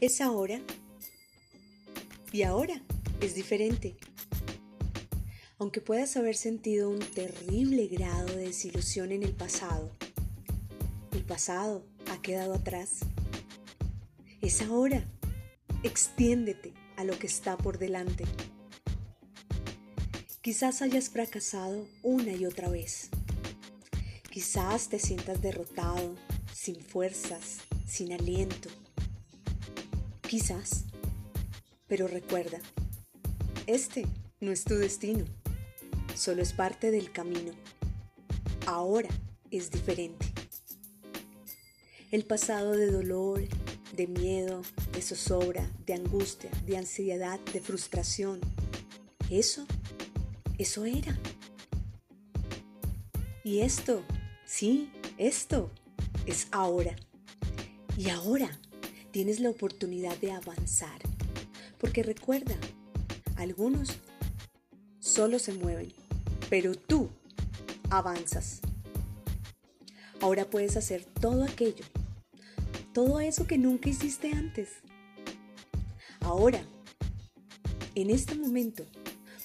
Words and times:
Es 0.00 0.22
ahora. 0.22 0.62
Y 2.32 2.42
ahora 2.42 2.80
es 3.20 3.34
diferente. 3.34 3.96
Aunque 5.58 5.82
puedas 5.82 6.16
haber 6.16 6.36
sentido 6.36 6.88
un 6.88 7.00
terrible 7.00 7.86
grado 7.86 8.28
de 8.28 8.46
desilusión 8.46 9.12
en 9.12 9.22
el 9.22 9.34
pasado, 9.34 9.90
el 11.12 11.22
pasado 11.22 11.84
ha 12.10 12.22
quedado 12.22 12.54
atrás. 12.54 13.00
Es 14.40 14.62
ahora. 14.62 15.04
Extiéndete 15.82 16.72
a 16.96 17.04
lo 17.04 17.18
que 17.18 17.26
está 17.26 17.58
por 17.58 17.78
delante. 17.78 18.24
Quizás 20.40 20.80
hayas 20.80 21.10
fracasado 21.10 21.86
una 22.02 22.32
y 22.32 22.46
otra 22.46 22.70
vez. 22.70 23.10
Quizás 24.30 24.88
te 24.88 24.98
sientas 24.98 25.42
derrotado, 25.42 26.14
sin 26.54 26.80
fuerzas, 26.80 27.58
sin 27.86 28.14
aliento. 28.14 28.70
Quizás. 30.30 30.84
Pero 31.88 32.06
recuerda, 32.06 32.60
este 33.66 34.06
no 34.38 34.52
es 34.52 34.62
tu 34.62 34.76
destino, 34.76 35.24
solo 36.14 36.40
es 36.40 36.52
parte 36.52 36.92
del 36.92 37.10
camino. 37.10 37.50
Ahora 38.64 39.08
es 39.50 39.72
diferente. 39.72 40.32
El 42.12 42.24
pasado 42.24 42.76
de 42.76 42.92
dolor, 42.92 43.42
de 43.96 44.06
miedo, 44.06 44.62
de 44.92 45.02
zozobra, 45.02 45.68
de 45.84 45.94
angustia, 45.94 46.52
de 46.64 46.76
ansiedad, 46.76 47.40
de 47.52 47.60
frustración, 47.60 48.38
eso 49.30 49.66
eso 50.58 50.84
era. 50.84 51.18
Y 53.42 53.62
esto, 53.62 54.04
sí, 54.46 54.92
esto 55.18 55.72
es 56.24 56.46
ahora. 56.52 56.94
Y 57.98 58.10
ahora 58.10 58.60
tienes 59.10 59.40
la 59.40 59.50
oportunidad 59.50 60.16
de 60.18 60.32
avanzar. 60.32 61.00
Porque 61.78 62.02
recuerda, 62.02 62.56
algunos 63.36 63.90
solo 64.98 65.38
se 65.38 65.52
mueven, 65.54 65.92
pero 66.48 66.74
tú 66.74 67.08
avanzas. 67.90 68.60
Ahora 70.20 70.44
puedes 70.44 70.76
hacer 70.76 71.04
todo 71.04 71.44
aquello, 71.44 71.84
todo 72.92 73.20
eso 73.20 73.46
que 73.46 73.58
nunca 73.58 73.88
hiciste 73.88 74.32
antes. 74.32 74.68
Ahora, 76.20 76.62
en 77.94 78.10
este 78.10 78.34
momento, 78.34 78.84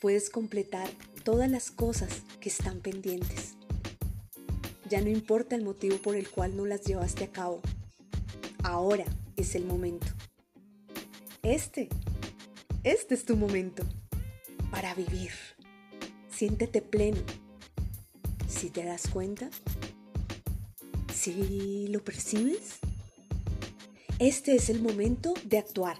puedes 0.00 0.30
completar 0.30 0.88
todas 1.22 1.50
las 1.50 1.70
cosas 1.70 2.22
que 2.40 2.48
están 2.48 2.80
pendientes. 2.80 3.54
Ya 4.88 5.00
no 5.00 5.08
importa 5.08 5.54
el 5.54 5.62
motivo 5.62 5.98
por 5.98 6.16
el 6.16 6.28
cual 6.28 6.56
no 6.56 6.66
las 6.66 6.82
llevaste 6.82 7.24
a 7.24 7.30
cabo. 7.30 7.60
Ahora 8.62 9.04
es 9.42 9.54
el 9.54 9.64
momento. 9.64 10.06
Este, 11.42 11.88
este 12.84 13.14
es 13.14 13.24
tu 13.24 13.36
momento 13.36 13.84
para 14.70 14.94
vivir. 14.94 15.32
Siéntete 16.30 16.80
pleno. 16.80 17.20
Si 18.48 18.70
te 18.70 18.84
das 18.84 19.08
cuenta, 19.08 19.50
si 21.12 21.88
lo 21.88 22.02
percibes, 22.04 22.78
este 24.20 24.54
es 24.54 24.70
el 24.70 24.80
momento 24.80 25.34
de 25.44 25.58
actuar. 25.58 25.98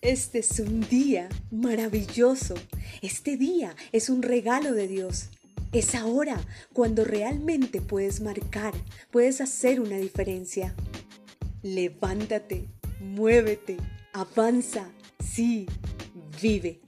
Este 0.00 0.38
es 0.38 0.60
un 0.60 0.80
día 0.88 1.28
maravilloso. 1.50 2.54
Este 3.02 3.36
día 3.36 3.74
es 3.90 4.08
un 4.08 4.22
regalo 4.22 4.72
de 4.72 4.86
Dios. 4.86 5.30
Es 5.72 5.96
ahora 5.96 6.40
cuando 6.72 7.04
realmente 7.04 7.80
puedes 7.80 8.20
marcar, 8.20 8.74
puedes 9.10 9.40
hacer 9.40 9.80
una 9.80 9.98
diferencia. 9.98 10.74
Levántate, 11.62 12.68
muévete, 13.00 13.76
avanza, 14.12 14.92
sí, 15.20 15.66
vive. 16.40 16.80